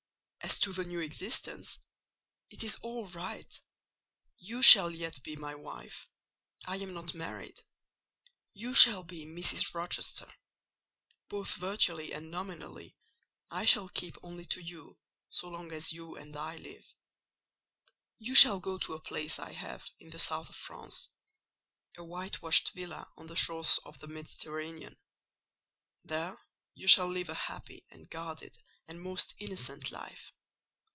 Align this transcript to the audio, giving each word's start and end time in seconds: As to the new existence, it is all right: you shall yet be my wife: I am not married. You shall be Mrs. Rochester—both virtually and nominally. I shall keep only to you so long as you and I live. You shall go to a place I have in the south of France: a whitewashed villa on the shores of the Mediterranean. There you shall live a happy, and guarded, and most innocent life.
As 0.43 0.57
to 0.59 0.73
the 0.73 0.83
new 0.83 0.99
existence, 0.99 1.77
it 2.49 2.63
is 2.63 2.75
all 2.81 3.05
right: 3.09 3.61
you 4.37 4.61
shall 4.63 4.89
yet 4.91 5.21
be 5.23 5.35
my 5.35 5.53
wife: 5.55 6.09
I 6.65 6.77
am 6.77 6.93
not 6.95 7.13
married. 7.13 7.59
You 8.53 8.73
shall 8.73 9.03
be 9.03 9.23
Mrs. 9.25 9.73
Rochester—both 9.73 11.53
virtually 11.55 12.11
and 12.11 12.29
nominally. 12.31 12.97
I 13.51 13.65
shall 13.65 13.87
keep 13.89 14.17
only 14.23 14.45
to 14.47 14.61
you 14.61 14.97
so 15.29 15.47
long 15.47 15.71
as 15.71 15.93
you 15.93 16.15
and 16.17 16.35
I 16.35 16.57
live. 16.57 16.91
You 18.17 18.33
shall 18.35 18.59
go 18.59 18.77
to 18.79 18.93
a 18.93 18.99
place 18.99 19.37
I 19.39 19.53
have 19.53 19.85
in 19.99 20.09
the 20.09 20.19
south 20.19 20.49
of 20.49 20.55
France: 20.55 21.07
a 21.97 22.03
whitewashed 22.03 22.73
villa 22.73 23.07
on 23.15 23.27
the 23.27 23.35
shores 23.35 23.79
of 23.85 23.99
the 23.99 24.07
Mediterranean. 24.07 24.97
There 26.03 26.37
you 26.73 26.87
shall 26.87 27.07
live 27.09 27.29
a 27.29 27.33
happy, 27.35 27.85
and 27.89 28.09
guarded, 28.09 28.57
and 28.87 28.99
most 29.01 29.33
innocent 29.39 29.91
life. 29.91 30.33